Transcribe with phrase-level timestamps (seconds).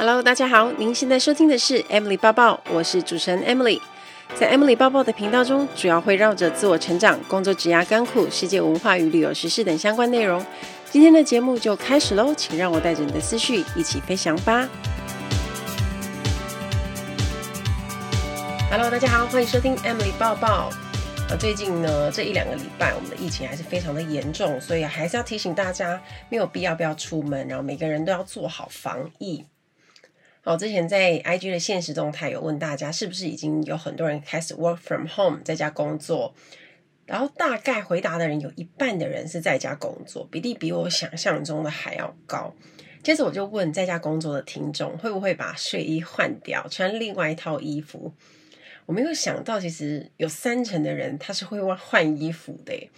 [0.00, 3.78] Hello，大家好，您现在收听的是 Emily 抱抱，我是主持人 Emily。
[4.34, 10.42] 在 Emily 抱抱的频道中，主要会绕着自我成长、工作、职涯、甘苦、世界文化与旅游时事等相关内容。
[10.90, 14.66] 今天的节目就开始喽，请让我带着你的思绪一起飞翔吧。
[18.70, 20.70] Hello，大家好，欢迎收听 Emily 报报。
[21.28, 29.44] 啊，最近呢，这一两个礼拜，我们的疫情还是非常的严重，所以还是要提醒大家，没有必要不要出门，然后每个人都要做好防疫。
[30.42, 36.34] 好，之前在 IG 的现实动态有问大家，是不是已经有很多人开始 work from home 在家工作？
[37.04, 42.54] 然后大概回答的人有一半的人是在家工作，比例比我想象中的还要高。
[43.02, 48.14] 接着我就问在家工作的听众，会不会把睡衣换掉，穿另外一套衣服？
[48.86, 52.90] 我没有想到，其实有三成的人他是会换衣服的。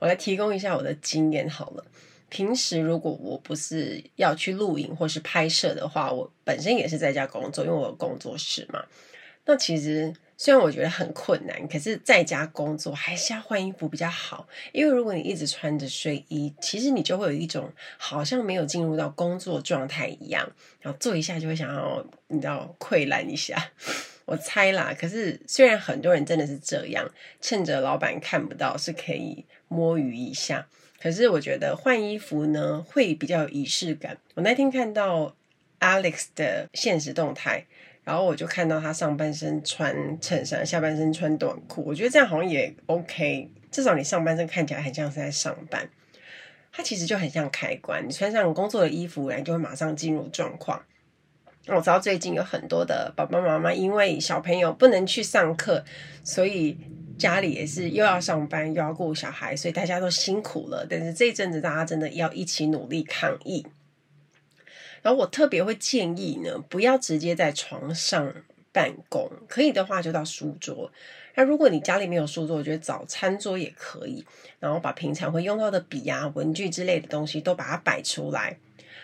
[0.00, 1.84] 我来提供一下我的经验好了。
[2.30, 8.82] 平时如果我不是要去录影或是拍摄的话，我本身也是在家工作，因为我有工作室嘛。
[9.46, 14.46] 那其实虽然我觉得很困难，可是在家工作还是要换衣服比较好。
[14.70, 20.48] 因为如果你一直穿着睡衣，其实你就会有一种好像没有进入到工作状态一样，
[20.80, 23.70] 然后做一下就会想要你知道溃烂一下。
[24.26, 30.68] 我猜啦，可是虽然很多人真的是这样，趁着老板看不到是可以摸鱼一下。
[31.02, 34.18] 可是我觉得换衣服呢会比较有仪式感。
[34.34, 35.34] 我那天看到
[35.80, 37.64] Alex 的现实动态，
[38.04, 41.82] 然后我就看到他上半身穿衬衫，下半身穿短裤。
[41.86, 45.88] 我觉得这样好像也 OK，至少你上半身看起来很像是在上班。
[46.70, 50.84] 他其实就很像开关，你穿上工作的衣服，然后就会马上进入状况。
[51.66, 55.82] 我知道最近有很多的爸爸妈妈因为小朋友不能去上课，
[56.22, 56.76] 所以。
[57.20, 60.86] 家里也是又要上班又要顾小孩，所以大家都辛苦了。
[60.88, 63.64] 但是这一阵子大家真的要一起努力抗疫。
[65.02, 68.34] 然后我特别会建议呢，不要直接在床上
[68.72, 70.90] 办公，可以的话就到书桌。
[71.34, 74.24] 那如果你家里没有书桌，我觉得找餐桌也可以。
[74.58, 78.58] 然后把平常会用到的笔啊、文具之类的东西都把它摆出来。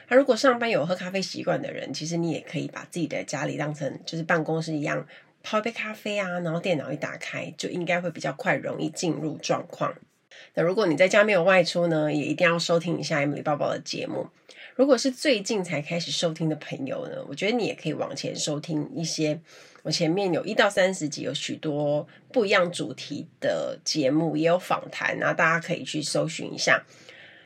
[0.08, 5.06] 那如果上班有喝咖啡习惯的人，其实你也可以把自己的家里当成就是办公室一样。
[5.48, 9.94] 泡一杯咖啡啊，然后电脑一打开，就应该会比较快，容易进入状况。
[10.54, 14.26] 那如果你在家没有外出呢，也一定要收听一下 Emily 报报的节目。
[14.74, 19.40] 如果是最近才开始收听的朋友呢，我觉得你也可以往前收听一些。
[19.84, 26.84] 我前面有一到三十集，有许多不一样主题的节目，也有访谈，然后大家可以去搜寻一下。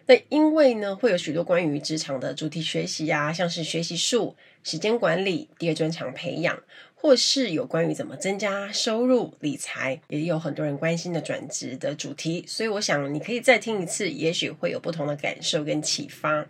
[0.07, 4.35] 那因为呢，会有许多关于职场的主题学习啊，像是学习术、
[4.65, 6.59] 时间管理、第二专长培养。
[7.03, 16.47] 或是有关于怎么增加收入、理财，也有很多人关心的转职的主题，所以我想你可以再听一次，也许会有不同的感受跟启发。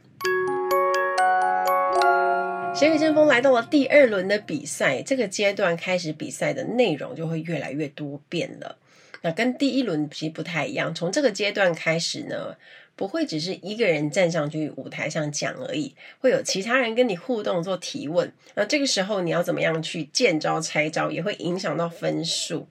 [2.75, 8.77] 咸鱼争锋来到了第二轮的比赛，这个阶段开始比赛的内容就会越来越多变了。
[9.23, 12.57] 那跟第一轮其实不太一样，从这个阶段开始呢，
[12.97, 18.33] 不会只是一个人站上去舞台上讲而已，会有其他人跟你互动做提问。
[18.55, 22.67] 那这个时候你要怎么样去见招拆招，也会影响到分数。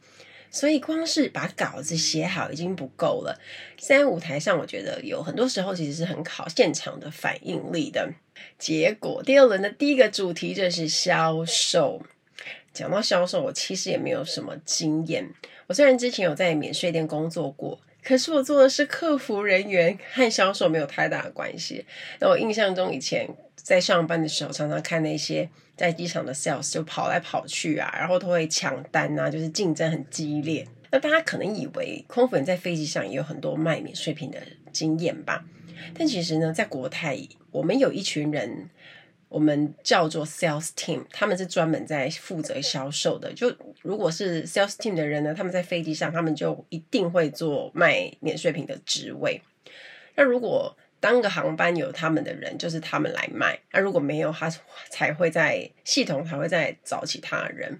[0.51, 3.39] 所以光是把稿子写好已经不够了。
[3.77, 8.11] 在舞台上，我觉得有很多时候其实是很考现场的反应力的。
[8.57, 12.01] 结果第二轮的第一个主题就是销售。
[12.73, 15.29] 讲到销售，我其实也没有什么经验。
[15.69, 17.79] 我虽然之前有在免税店工作过。
[18.01, 21.85] 可是我做的是客服人员，和销售没有太大的关系。
[22.19, 30.65] 那我印象中以前在上班的时候，常常看那些在机场的 sales 就跑来跑去啊，然后都会抢单啊，就是竞争很激烈。
[30.91, 34.39] 那大家可能以为空服员在飞机上也有很多卖免税品的
[34.71, 35.43] 经验吧？
[35.93, 37.19] 但其实呢，在国泰，
[37.51, 38.69] 我们有一群人。
[39.29, 43.31] 我们叫做 sales team，他们是专门在负责销售的。
[43.31, 49.39] 就如果是 sales team 的人呢，他们在飞机上，他们就一定会做卖免税品的职位。
[50.15, 54.51] 那如果当个航班有他们的人，就是他们来卖；那如果没有，他
[54.89, 57.79] 才会在系统才会再找其他人。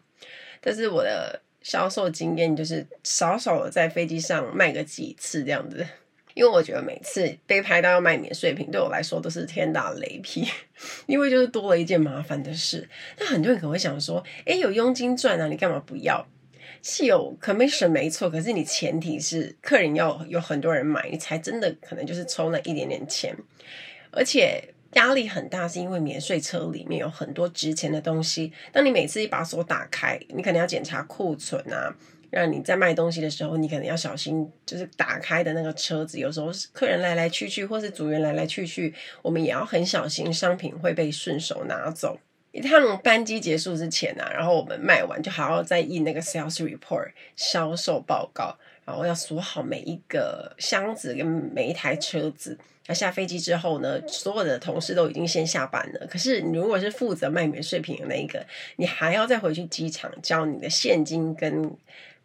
[0.62, 5.86] 但是我的销售经验就是少少的在飞机上卖个几次这样子。
[6.34, 10.48] 因为我觉得每次被拍到要卖免税品，对我来说都是天打雷劈，
[11.08, 12.88] 因为就是多了一件麻烦的事。
[13.18, 16.26] 那很多人可能会想说，诶，有佣金赚啊，你干嘛不要？
[16.82, 23.36] 是有 commission 没错，可是你前提是客人要有很多人买，你才真的可能就是抽那一点点钱。
[24.12, 28.54] 而且压力很大，是因为免税车里面有很多值钱的东西。
[28.72, 31.94] 当你每次一把锁打开，你可能要检查库存啊。
[32.30, 42.20] 让你在卖东西的时候，你可能要小心，就是打开的那个车子，有时候客人来来去去，或是组员来来去去，我们也要很小心，商品会被顺手拿走。
[42.52, 52.58] 一趟班机结束之前啊，然后我们卖完就还要再印那个 sales report 销售报告，然后要锁好每一个箱子跟每一台车子。
[52.88, 56.08] 那下飞机之后呢，所有的同事都已经先下班了。
[56.08, 58.44] 可是你如果是负责卖免税品的那一个，
[58.78, 61.72] 你还要再回去机场交你的现金跟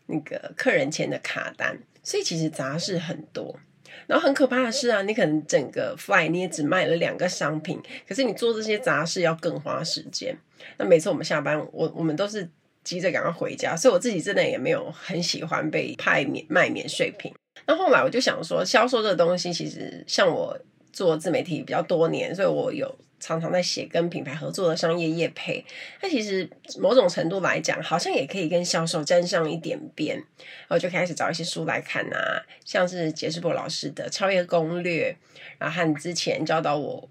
[0.06, 3.59] 那个客人签的卡单，所以其实杂事很多。
[4.06, 10.37] 然后很可怕的是啊，你可能整个 fly 你也只卖了两个商品，可是你做这些杂事要更花时间。
[10.77, 12.49] 那每次我们下班，我我们都是
[12.83, 17.33] 急着赶快回家，所以我自己真的也没有很喜欢被派免卖免税品。
[17.67, 20.59] 那后来我就想说，销售这个东西其实像我
[20.94, 25.62] 做自媒体比较多年，所以我有常常在写跟品牌合作的商业业配。
[26.00, 26.49] 那其实
[26.79, 30.17] 某种程度来讲，好像也可以跟销售沾上一点边。
[30.17, 35.11] 然后就开始找一些书来看啊，像是杰士博老师的《超越攻略》，
[35.58, 37.08] 然后和之前教导我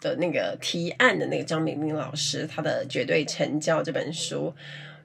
[0.00, 4.52] 的那个提案的那个张明明老师他的《绝对成交》这本书，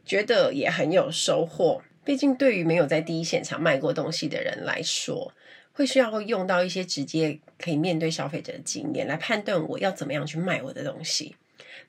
[0.03, 1.81] 觉得也很有收获。
[2.03, 5.33] 毕竟，对于没有在第一现场卖过东西的人来说，
[5.77, 11.35] 会需要用到一些直接可以面对消费者的经验来判断我要怎么样去卖我的东西。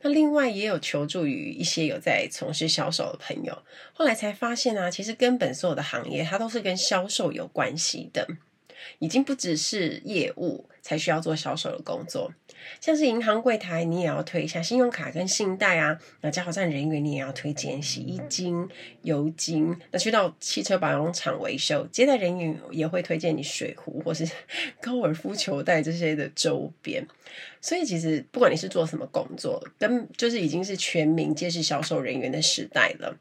[0.02, 3.62] 那另外也有求助于一些有在从事销售的朋友，
[3.94, 8.29] 后来才发现啊，其实根本所有的行业它都是跟销售有关系的。
[8.98, 12.32] 已经不只是业务才需要做销售的工作，
[12.80, 18.69] 像是银行柜台，你也要推一下信用卡跟信贷啊；那加油站人员，你也要推荐洗衣精、
[19.02, 24.28] 油精；那去到汽车保养厂维修，接待人员也会推荐你水壶或是
[24.80, 27.06] 高尔夫球袋这些的周边。
[27.60, 33.16] 所以，其实不管你是做什么工作，跟就是已经是全民皆是销售人员的时代了。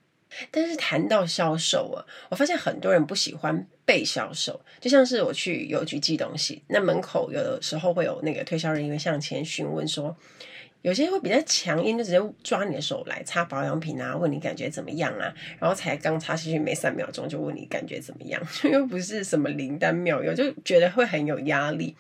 [0.52, 10.16] 但是谈到销售啊，我发现很多人不喜欢被销售，就像是我去邮局寄东西，那门口有的时候会有那个推销人员向前询问说。
[10.82, 18.42] 有些会比较强硬，就直接抓你的手来擦保养品啊，问你感觉怎么样啊，然后才刚擦下去没三秒钟就问你感觉怎么样，
[18.72, 21.96] 又不是什么灵丹妙药，就觉得会很有压力。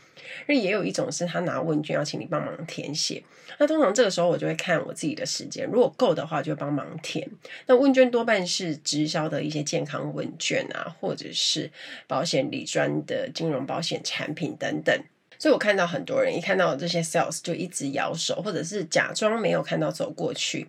[0.45, 3.23] 那也有一种是他拿问卷要请你帮忙填写，
[3.59, 7.27] 那通常这个时候我就会看我自己的时间，如果够的话就帮忙填。
[7.65, 11.71] 那问卷多半是直销的一些健康问卷啊，或者是
[12.07, 15.01] 保险理专的金融保险产品等等。
[15.39, 20.67] 所以我看到很多人一看到这些 sales 就一直摇手，或者是假装没有看到走过去，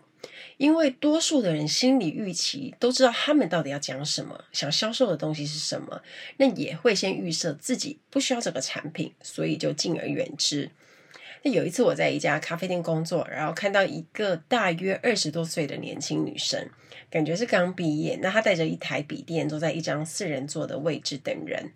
[0.56, 6.02] 因为多数的人心里预期都知道他们到底要讲什么，想销售的东西是什么，
[6.36, 10.70] 那也会先预设自己不需要这个产品，所以就敬而远之。
[11.44, 16.68] 那有一次我在一家咖啡店工作，然后看到一个大约二十多岁的年轻女生，
[17.08, 21.72] 感觉是刚毕业，那她带着一台笔电坐在一张四人座的位置等人。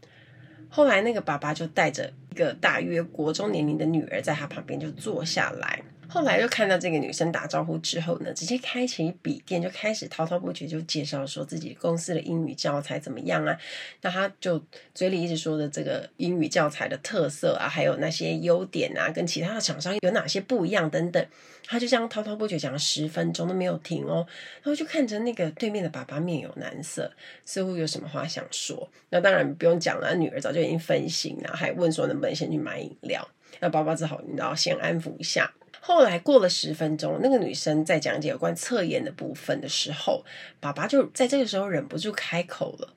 [0.75, 5.83] 后来那个爸爸就带着一个大约国中年龄的女儿在他旁边就坐下来。
[6.13, 13.59] 后来就看到这个女生打招呼之后呢，直接开启笔电就开始滔滔不绝就介绍说自己公司的英语教材怎么样啊。
[14.03, 14.63] 那他就
[14.95, 21.27] 嘴里一直说的这个英语教材的特色啊，还有那些优点啊，跟其他的厂商有哪些不一样等等。
[21.65, 24.27] 他就这样滔滔不绝讲了十分钟都没有停哦。
[24.63, 27.11] 然后就看着那个对面的爸爸面有难色，
[27.47, 28.87] 似乎有什么话想说。
[29.09, 33.27] 那当然不用讲了，女儿早就已经分心了，还问说能不能先去买饮料。
[33.61, 35.51] 那爸爸只好你知道先安抚一下。
[35.85, 40.25] 后来过了十分钟，那个女生在讲解有关测验的部分的时候，
[40.61, 42.95] 爸爸就在这个时候忍不住开口了：“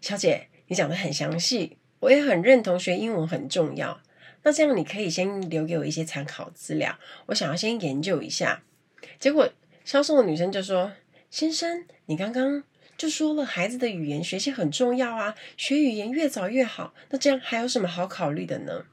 [0.00, 4.00] 小姐，你讲得很详细，我也很认同学英文很重要。
[4.44, 6.96] 那这样你可以先留给我一些参考资料，
[7.26, 8.62] 我想要先研究一下。”
[9.18, 9.52] 结果
[9.84, 10.92] 销售的女生就说
[11.32, 12.62] ：“先生，你刚刚
[12.96, 16.94] 就说了孩子的语言学习很重要啊，学语言越早越好。
[17.08, 18.84] 那这样还有什么好考虑的呢？”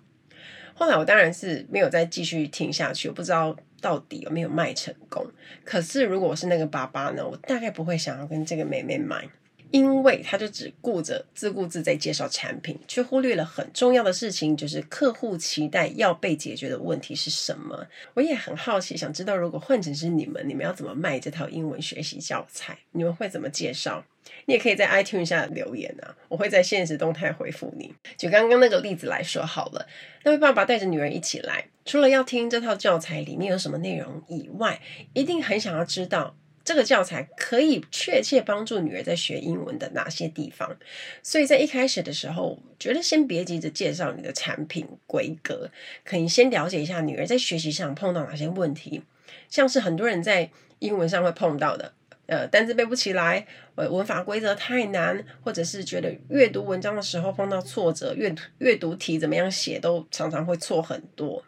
[0.77, 5.25] 后来我当然是没有再继续听下去，我不知道到底有没有卖成功。
[5.65, 9.27] 可是如果我是那个爸爸呢，我大概不会想要跟这个妹妹买。
[9.71, 17.87] 因为他就只顾着自顾自在介绍产品，却忽略了很重要的事情，就是客户期待要被解决的问题是什么。
[18.13, 22.77] 我也很好奇，想知道如果换成是你们，你们要怎么卖这套英文学习教材？
[22.91, 24.03] 你们会怎么介绍？
[24.45, 27.93] 你也可以在 iTunes 下留言啊，我会在现实动态回复你。
[28.17, 29.87] 就刚刚那个例子来说好了，
[30.23, 34.81] 那位爸爸带着女儿一起来，除了要听这套教材里面有什么内容以外，
[35.13, 36.35] 一定很想要知道。
[36.67, 40.75] 这个教材可以确切帮助女儿在学英文的哪些地方？
[41.23, 45.71] 所以在一开始的时候，觉得先别急着介绍你的产品规格，
[46.03, 49.01] 可以先了解一下女儿在学习上碰到哪些问题，
[49.49, 51.93] 像是很多人在英文上会碰到的，
[52.25, 61.45] 呃，单词背不起来，呃，文法规则太难，或者是觉得阅读文章的时候碰到挫折，阅阅读题怎么样写都常常会错很多。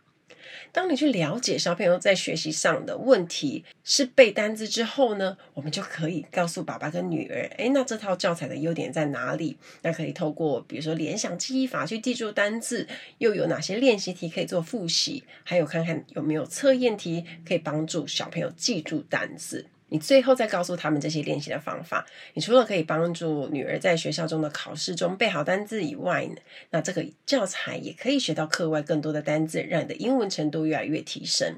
[0.72, 9.58] 当你去了解小朋友在学习上的问题是背单字之后呢，我们就可以告诉爸爸跟女儿，诶，那这套教材的优点在哪里？
[9.82, 15.24] 那可以透过比如说联想记忆法去记住单字，又有哪些练习题可以做复习？
[15.44, 19.66] 还有看看有没有测验题可以帮助小朋友记住单字。
[19.90, 26.36] 你最后再告诉他们这些练习的方法，你除了可以帮助女儿在学校中的考试中背好单字以外呢，
[26.70, 31.58] 那这个教材也可以学到课外更多的单字，让你的英文程度越来越提升。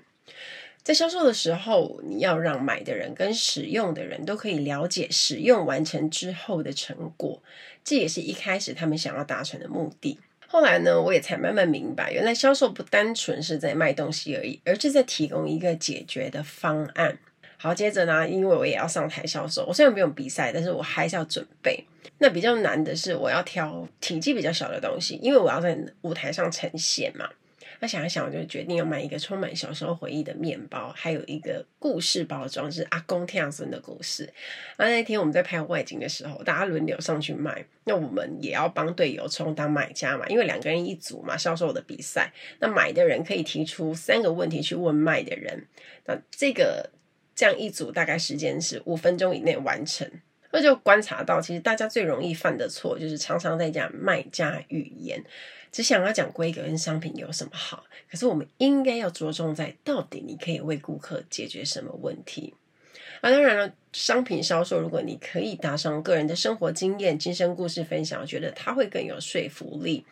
[0.83, 7.43] 在销售的时候，你要让买的人跟使用的人都可以了解使用完成之后的成果，
[7.83, 10.19] 这也是一开始他们想要达成的目的。
[10.47, 17.19] 后来呢，我也才慢慢明白，原来销售不单纯是在卖东西而已，而是在提供一个解决的方案。
[17.61, 21.85] 好，接着呢，因为我也要上台销售，我虽然不用比赛，但是我还是要准备。
[22.17, 27.29] 那比较难的是，我要挑体积比较小的东西，因为我要在舞台上呈现嘛。
[27.79, 34.27] 那想一想，我就决定要买一个充满小时候回忆的面包，还有一个故事包装，是阿公听孙的故事。
[34.77, 42.33] 那那天我们在拍外景的时候，大家轮流上去卖，那我们也要帮队友充当买家嘛，因为两个人一组嘛，销售的比赛。
[42.59, 45.67] 那买的人可以提出三个问题去问卖的人，
[46.05, 46.89] 那这个。
[47.35, 50.09] 这样一组大概时间是五分钟以内完成，
[50.51, 55.23] 那就观察到，其实大家最容易犯的错就是常常在讲卖家语言，
[55.71, 57.85] 只想要讲规格跟商品有什么好。
[58.09, 62.53] 可是我们应该要着重在到底你可以为顾客解决什么问题。
[63.21, 70.05] 啊，当然了，商品销售如果你可以搭上个人的生活经验、亲身故事分享，我觉得它会更有说服力。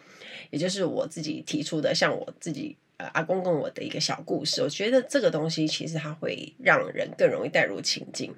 [0.50, 2.78] 也就是我自己提出的，像我自己。
[3.14, 8.36] 阿公跟我的一个小故事，我觉得这个东西其实它会让人更容易带入情境。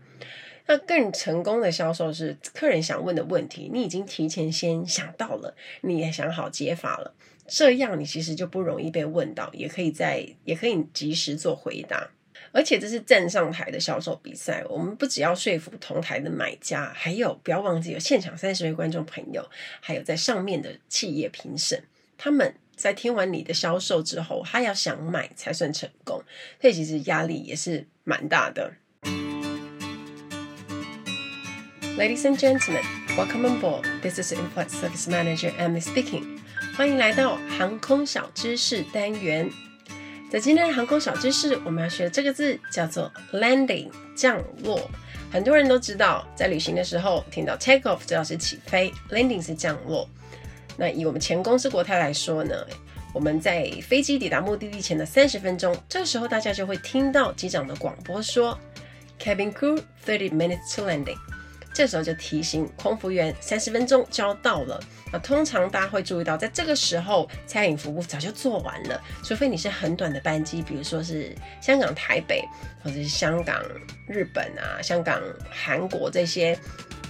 [0.68, 7.14] 那更成功的销售是客人想问的问题，你已经提前先想到了，你也想好解法了，
[7.48, 12.12] 这样你其实就不容易被问到，也可以在也可以及时做回答。
[12.52, 19.50] 而且这是站上台的销售比赛，我们不只要说服同台的买家，还有不要忘记有现场三十位观众朋友，
[19.80, 21.84] 还有在上面的企业评审，
[22.16, 22.54] 他们。
[22.82, 26.24] 在听完你的销售之后，他要想买才算成功，
[26.60, 28.74] 所以其实压力也是蛮大的。
[31.96, 32.82] Ladies and gentlemen,
[33.16, 33.84] welcome on board.
[34.02, 36.40] This is In-flight Service Manager Emily speaking.
[36.76, 39.48] 欢迎来到航空小知识单元。
[40.32, 44.90] 在今天的航空小知识，我们要学的这个字叫做 landing，降落。
[45.32, 50.10] 很多人都知道，在旅行的时候听到 take off 知道是起飞，landing 是降落。
[50.78, 52.56] 那以我们前公司国泰来说呢，
[53.14, 58.58] 我们在飞机抵达目的地前的三十分钟，这个时候大家就会听到机长的广播说
[59.20, 61.18] ，Cabin crew thirty minutes to landing。
[61.74, 64.78] 这时候就提醒空服员三十分钟就要到了。
[65.14, 72.44] 那通常大家会注意到，在这个时候餐饮服务早就做完了，除非你是很短的班机，比如说是香港台北，
[72.84, 73.62] 或者是香港
[74.06, 76.58] 日本啊、香港韩国这些。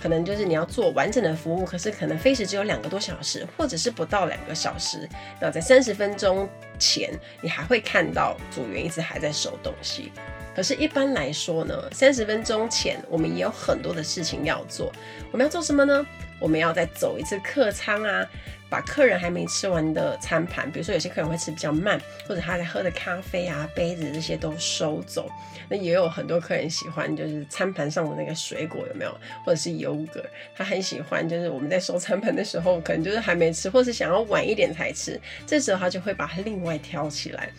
[0.01, 5.07] 可能就是你要做完整的服务，可是可能飞时只有两个多小时，或者是不到两个小时。
[5.39, 10.11] 那在三十分钟前，你还会看到组员一直还在收东西。
[10.53, 14.91] 可是，一般来说呢，三十分钟前我们也有很多的事情要做。
[15.31, 16.05] 我们要做什么呢？
[16.39, 18.27] 我们要再走一次客舱啊。
[18.71, 25.29] 把客人还没吃完的餐盘，比如说有些客人会吃比较慢，或者他在喝的咖啡啊、杯子这些都收走。
[25.69, 29.11] 那也有很多客人喜欢，就是餐盘上的那个水果有没有，
[29.45, 30.23] 或者是优格，
[30.55, 31.27] 他很喜欢。
[31.27, 37.49] 就是我们在收餐盘的时候，可能就是还没吃，或是想要晚一点才吃，这时候他就会把它另外挑起来。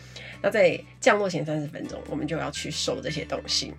[0.41, 3.75] 那在降落前三十分钟，我们就要去收这些东西。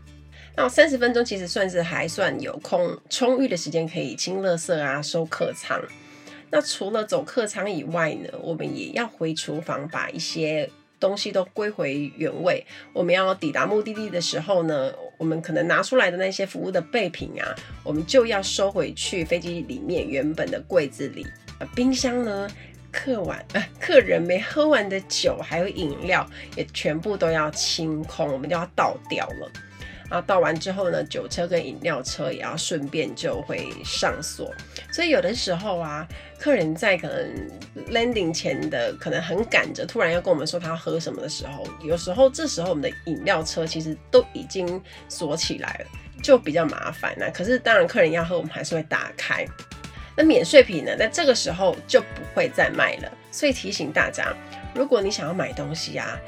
[0.56, 5.82] 那三十分钟其实算是还算有空充裕的时间，可以清垃圾啊、收客舱。
[6.55, 10.69] 那除了走客舱以外呢，我们也要回厨房把一些
[11.00, 12.63] 东西都归回原位。
[12.93, 21.25] 我们要抵达目的地的时候呢，我们可能拿出来的那些服务的备品啊，我们就要收回去飞机里面原本的柜子里。
[21.75, 22.48] 冰箱呢，
[22.91, 26.24] 客完呃客人没喝完的酒还有饮料
[26.55, 29.51] 也全部都要清空，我们就要倒掉了。
[30.13, 34.53] 然后倒完之后呢，酒车跟饮料车也要顺便就会上锁，
[34.91, 37.50] 所以有的时候啊，客人在可能
[37.89, 44.79] landing 前的可能很赶着，突然要跟我们说他要喝什么的时候，有时候这时候我们的饮料车其实都已经
[45.10, 45.88] 锁起来了，
[46.22, 47.27] 就比较麻烦啊。
[47.34, 49.43] 可是当然客人要喝，我们还是会打开。
[50.15, 53.12] 那免税品呢，在这个时候就不会再卖了。
[53.32, 54.32] 所以提醒大家，
[54.75, 56.20] 如果你想要买东西啊。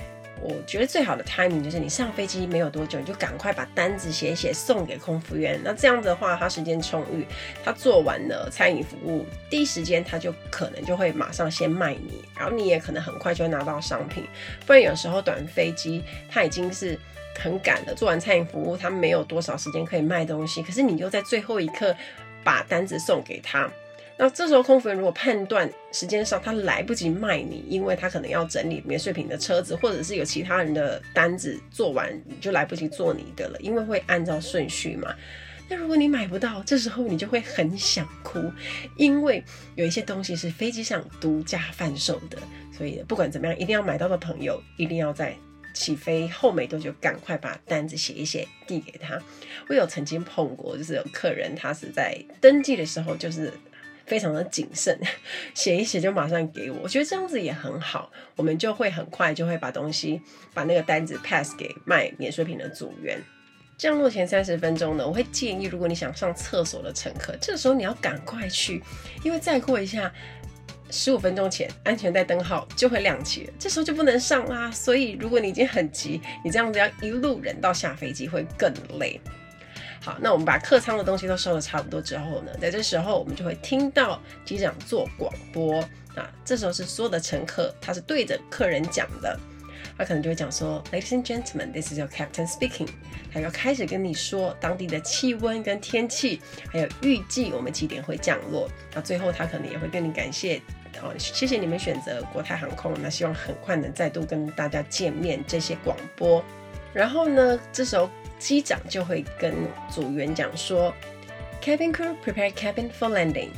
[0.48, 5.60] 我觉得最好的 timing 就是你上飞机没有多久，你就赶快把单子写写送给空服员。
[5.64, 7.26] 那这样子的话，他时间充裕，
[7.64, 14.24] 他做完了餐饮服务，第一时间他就可能就会马上先卖你，然后你也可能很快就会拿到商品。
[14.68, 16.98] 不然有时候短飞机他已经是
[17.40, 21.96] 很赶的，做完餐饮服务他没有多少时间可以卖东西，可是你又在最后一刻
[22.44, 23.68] 把单子送给他。
[24.18, 35.14] 那这时候，空服员如果判断时间上他来不及卖你，因为他可能要整理免税品的车子，或者是有其他人的单子做完，你就来不及做你的了，因为会按照顺序嘛。
[35.68, 38.50] 那如果你买不到，这时候你就会很想哭，
[38.96, 39.44] 因为
[39.76, 42.38] 有一些东西是飞机上独家贩售的，
[42.72, 45.36] 所以不管怎么样，一定要买到的朋友，一定要在
[45.74, 49.22] 起飞后没多久赶快把单子写一写，递给他。
[49.68, 53.52] 我有曾经碰过，就是有客人他是在登记的时候就是。
[54.06, 54.98] 非常的谨慎，
[55.54, 60.22] 写一写就马上给我，我觉得这样子也很好，我们就会很快就会把东西
[60.54, 63.20] 把那个单子 pass 给卖免税品的组员。
[63.78, 68.82] 降落前三十分钟呢，我会建议如果你想上厕所的乘客，这时候你要赶快去，
[69.24, 70.10] 因为再过一下
[70.90, 74.72] 十五分钟前安全带灯号就会亮起了，这时候就不能上啦。
[74.72, 79.20] 所以如果你已经很急，你这样子要一路忍到下飞机会更累。
[80.06, 85.82] 好，那我们把客舱的东西都收的差不多之后呢，在这时候我们就会听到机长做广播
[86.16, 89.36] 啊，这时候是所有的乘客，他是对着客人讲的，
[89.98, 92.88] 他可能就会讲说，Ladies and gentlemen, this is your captain speaking。
[93.34, 96.40] 他要开始跟你说当地的气温跟天气，
[96.72, 98.70] 还有预计我们几点会降落。
[98.94, 100.62] 那最后他可能也会跟你感谢，
[101.02, 105.44] 哦，谢谢你们选择国泰航空，那希望很快能再度跟大家见面。
[105.48, 106.46] 这些广播，
[106.94, 108.08] 然后呢，这时候。
[108.46, 109.56] 机长就会跟
[109.90, 110.94] 组员讲说
[111.64, 113.50] ：“Cabin crew prepare cabin for landing。”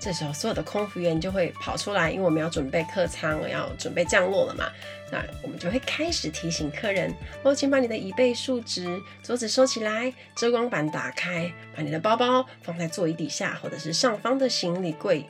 [0.00, 4.72] 这时候，所有的空服员就会跑出来，因为我们要准备客舱，要准备降落了嘛。
[5.12, 15.24] 那我们就会开始提醒客人：“哦，请把你的椅背竖直，桌子收起来，遮光板打开，把你的包包放在座椅底下或者是上方的行李柜。”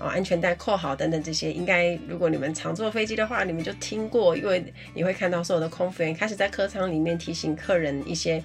[0.00, 4.64] 哦，安全带扣好等等这些，应该如果你们常坐飞机的话，你们就听过，因为
[4.94, 8.42] 你会看到所有的空服员开始在客舱里面提醒客人一些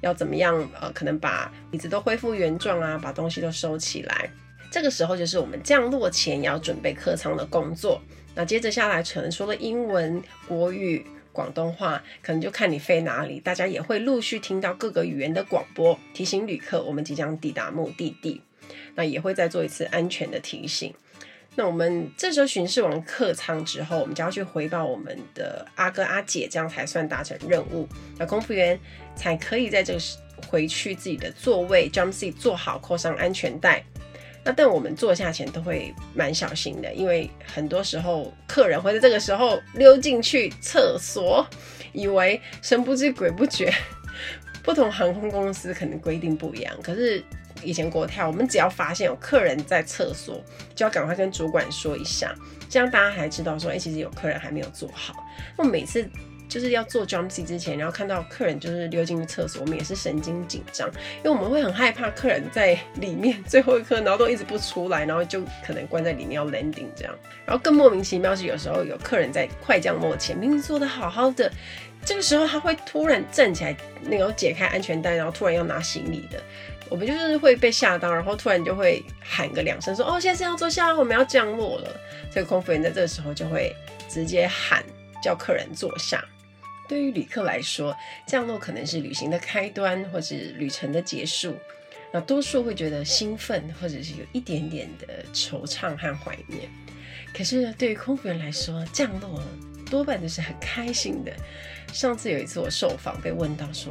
[0.00, 4.30] 要怎么样，呃，可能把椅子都恢复原状啊，把东西都收起来。
[4.70, 8.00] 这个时候就是我们降落前要准备客舱的工作。
[8.34, 18.40] 那接着下来，可能说了英文、国语、广东话，可能就看你飞哪里，大家也会陆续听到各个语言的广播，提醒旅客我们即将抵达目的地。
[18.94, 20.94] 那也会再做一次安全的提醒。
[21.56, 27.88] 那我们这时候巡视完客舱之后，我们就要去回报我们的阿哥阿姐，这样才算达成任务。
[28.18, 28.76] 那空服员
[29.14, 33.84] 才可以在这个时回去自己的座位，jump seat 坐好，扣上安全带。
[34.42, 41.46] 那但我们坐下前都会蛮小心的，因为很多时候客人会在这个时候溜进去厕所，
[41.92, 43.72] 以为神不知鬼不觉。
[44.64, 47.22] 不同航空公司可能规定不一样，可是。
[47.64, 50.42] 以前国泰，我们只要发现有客人在厕所，
[50.74, 52.34] 就要赶快跟主管说一下，
[52.68, 55.14] 这样大家还知道说，哎、其实有客人还没有做好。
[55.56, 56.08] 那每次
[56.48, 67.14] 就是要做 jump s 之前，然后看到客人就是溜进去厕所，我们也是神经紧张，因为我们会很害怕客人在里面最后一刻，然后都一直不出来，然后就可能关在里面要 landing 这样。
[67.44, 71.50] 然后更莫名其妙是，有时候有客人在快降落前，明明坐得好好的，
[72.04, 76.40] 这个时候他会突然站起来，那个解开安全带，然后突然要拿行李的。
[76.90, 83.74] 我们就是会被吓到，然后突然就会喊个两声说：“哦，现在是要坐下，我们要降落了。”这个空服员在这个时候就会
[84.08, 84.84] 直接喊
[85.22, 86.24] 叫客人坐下。
[86.88, 91.56] 对于旅客来说，降落可能是旅行的开端，或是旅程的结束。
[92.12, 96.68] 那多数会觉得兴奋，或者是有一点点的惆怅和怀念。
[97.36, 99.42] 可是对于空服员来说，降落
[99.90, 101.32] 多半都是很开心的。
[101.92, 103.90] 上次有一次我受访被问到说。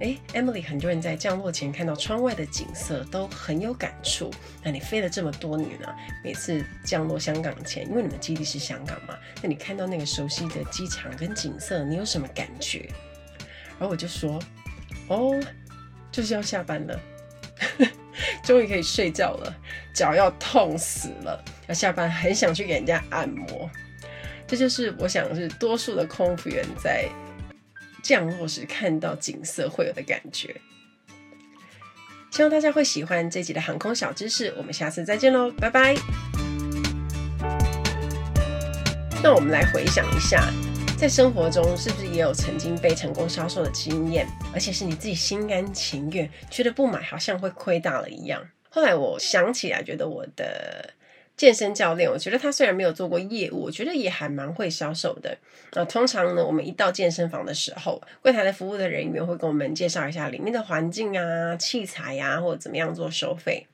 [0.00, 4.30] 哎，Emily，很多人在降落前看到窗外的景色都很有感触。
[4.64, 12.88] 那你飞了这么多年啊，每次降落香港前，因为你们基地是香港嘛，那你看到那个熟悉的机场跟景色，你有什么感觉？
[13.78, 14.40] 然后我就说，
[15.06, 15.40] 哦，
[16.10, 17.00] 就是要下班了，
[18.42, 19.54] 终于可以睡觉了，
[19.94, 23.70] 脚要痛死了，要下班，很想去给人家按摩。
[24.48, 27.08] 这就是我想是多数的空服员在。
[28.02, 30.60] 降落时看到景色会有的感觉，
[32.30, 34.52] 希望大家会喜欢这集的航空小知识。
[34.56, 35.94] 我们下次再见喽，拜拜。
[39.22, 40.52] 那我们来回想一下，
[40.98, 48.44] 在生活中是不是也有曾经被成功销售的经验，而且是你自己心甘情愿，觉得不买好像会亏大了一样。
[48.68, 50.92] 后来我想起来，觉得我的
[51.36, 55.36] 健身教练，我觉得他虽然没有做过业务，我觉得也还蛮会销售的。
[55.72, 63.66] 那通常呢，我们一到健身房的时候，柜台的服务的人员会跟我们介绍一下里面的环境啊、器材呀、啊，或者怎么样做收费。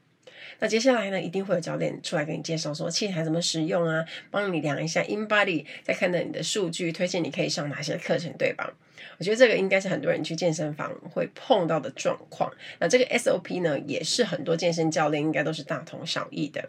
[0.61, 8.73] 那接下来呢，一定会有教练出来给你介绍说器材怎么使用啊，帮你量一下 InBody，再看到你的数据，推荐你可以上哪些课程，对吧？
[9.19, 12.51] 我觉得这个应该是很多人去健身房会碰到的状况。
[12.79, 16.65] 那这个 SOP 呢，也是很多健身教练应该都是大同小异的。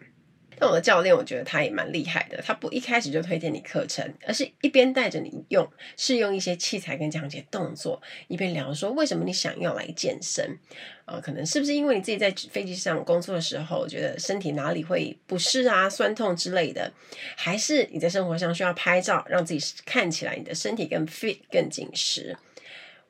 [0.60, 2.40] 那我的教练，我觉得他也蛮厉害的。
[2.42, 10.58] 他不一开始就推荐你课程，而是一边带着你用试用一些器材跟讲解动作，一边聊说为什么你想要来健身
[11.06, 11.18] 啊？
[11.18, 16.92] 可能是不是因为你自己在飞机上工作的时候，觉得身体哪里会不适啊、酸痛之类的？
[17.36, 22.36] 还是你在生活上需要拍照，让自己看起来你的身体更 fit、更紧实？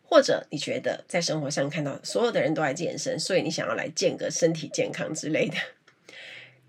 [0.05, 5.57] 或者你觉得在生活上看到所有的人都在健身，所以你想要来健个身体健康之类的？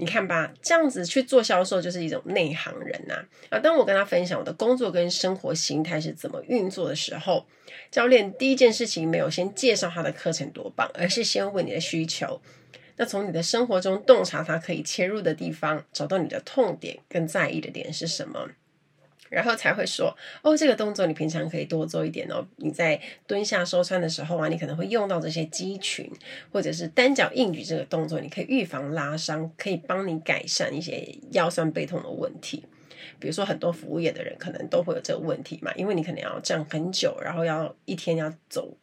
[0.02, 3.60] 你看吧，这样子去做销售就是一种内行人呐、啊。
[3.60, 7.46] 当我跟他分享我的工作跟生活形态是怎么运作的时候，
[7.92, 12.42] 教练第一件事情没有先介绍他的课程多棒，而是先问你的需求。
[12.98, 18.50] 那从你的生活中洞察他可以切入的地方，找到你的痛点跟在意的点是什么。
[19.32, 22.46] 然后才会说哦，这个动作你平常可以多做一点哦。
[22.58, 26.12] 你在蹲下收穿的时候啊，你可能会用到这些肌群，
[26.52, 32.66] 或者是单脚硬举这个动作，你可以预防拉伤，可以帮你改善一些腰酸背痛的问题。
[33.20, 38.76] 比如说很多服务业的人可能都会有这个问题嘛，因为你可能要站很久，然后要一天要走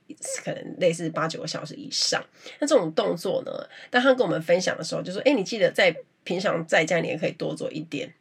[0.45, 2.25] 可能类似八九个小时以上。
[2.61, 3.53] 那这种动作呢，
[3.91, 8.15] 当他跟我们分享的时候，就说：哎，你记得在平常在家你也可以多做一点。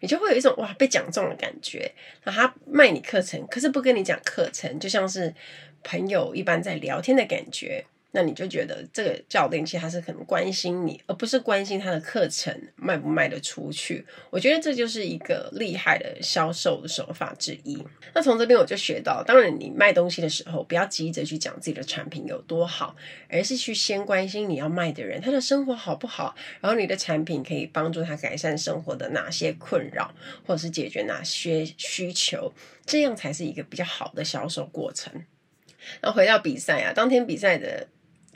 [0.00, 1.90] 你就会有一种哇被讲中的感觉，
[2.24, 5.34] 那他卖你课程，可是不跟你讲课程，就像是
[5.82, 7.84] 朋友一般在聊天的感觉。
[8.12, 14.04] 那你就觉得这个教练其实他是很关心你，而不是关心他的课程卖不卖得出去。
[14.30, 17.78] 我觉得这就是一个厉害的销售的手法之一。
[18.14, 22.96] 那从这边我就学到，当然你卖东西的时候，不要急着去讲自己的产品有多好，
[23.28, 30.14] 而是去先关心你要卖的人他的生活好不好，然后你的产品可以帮助他改善生活的哪些困扰，
[30.46, 32.54] 或者是解决哪些需求，
[32.86, 35.12] 这样才是一个比较好的销售过程。
[36.00, 37.86] 那回到比赛啊，当天比赛的。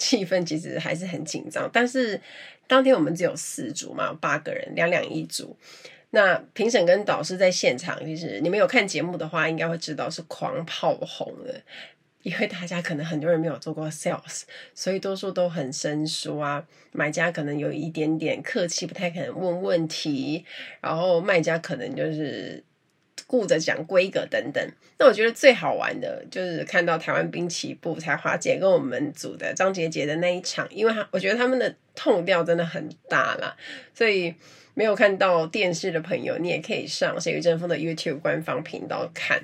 [0.03, 2.21] 气氛其实还是很紧张，但是
[2.67, 5.57] 当天我们只有四组嘛，八个人，两两一组。
[6.11, 11.63] 那评审跟导师在现场，其实你们有看节目的话，应该会知道是狂炮红的，
[12.25, 14.43] 因为大家可能很多人没有做过 sales，
[14.75, 16.67] 所以多数都很生疏啊。
[16.91, 20.45] 买家可能有一点点客气，不太可能问问题，
[20.81, 22.65] 然后卖家可能就是。
[23.27, 33.57] 顾着讲规格等等，那我觉得最好玩的就是看到台湾滨崎步才华姐跟我们组的张杰杰的那一场，因为他我觉得他们的 tone 调真的很大啦，
[33.95, 34.35] 所以
[34.75, 39.43] 没有看到电视的朋友，你也可以上谁与争锋的 YouTube 官方频道看。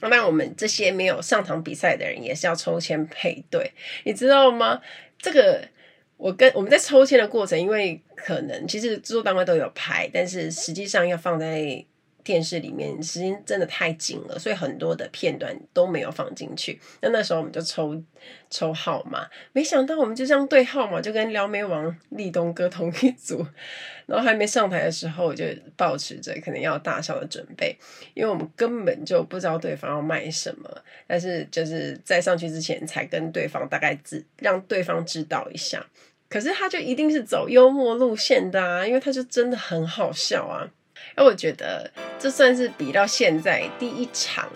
[0.00, 3.72] 那我们这些没有上场比赛的人也是要抽签配对，
[4.04, 4.80] 你知道吗？
[5.18, 5.68] 这个
[6.16, 11.84] 我跟我们在抽签的过程，因为可能其实制作单位都有排，但是实际上要放在。
[12.26, 16.80] 电视里面时间真的太紧了，所以很多的片段都没有放进去。
[17.00, 18.02] 那那时候我们就抽
[18.50, 23.46] 抽号码，没想到我们就这样对号码，就跟撩妹王立东哥同一组。
[24.06, 25.44] 然后还没上台的时候，我就
[25.76, 27.76] 抱持着可能要大笑的准备，
[28.14, 30.68] 因为我们根本就不知道对方要卖什么。
[31.06, 35.84] 但是就是在上去之前，才跟对方大概知让对方知道一下。
[36.28, 40.66] 可是他就一定是走幽默路线的啊，因为他就真的很好笑啊。
[41.16, 44.48] 那我觉得这算是比到现在第一场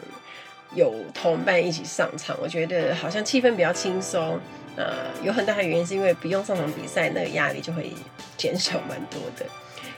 [0.75, 4.39] 有同伴一起上场，我觉得好像气氛比较轻松。
[4.77, 7.93] 呃，有很大的原因是因为不用上场比赛，那个压力就会
[8.37, 9.45] 减少蛮多的。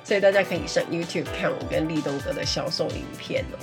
[0.02, 3.58] 所以大家可以上 YouTube 看我跟立东哥的销售影片哦，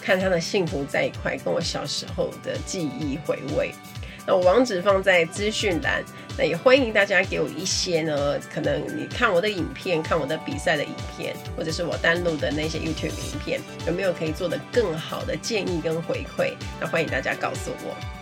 [0.00, 3.72] 看他的幸福在一块，跟我小时候的记忆回味。
[4.26, 6.02] 那我网址放在资讯栏，
[6.38, 16.54] 那也欢迎大家给我一些呢，可能你看我的影片，看我的比赛的影片，或者是我单录的那些 YouTube 影片，有没有可以做的更好的建议跟回馈？
[16.80, 18.21] 那欢迎大家告诉我。